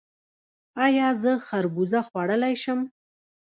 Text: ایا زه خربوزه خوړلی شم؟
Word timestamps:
ایا 0.85 1.07
زه 1.21 1.31
خربوزه 1.47 1.99
خوړلی 2.07 2.55
شم؟ 2.63 2.79